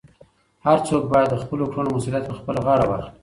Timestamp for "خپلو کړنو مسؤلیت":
1.43-2.23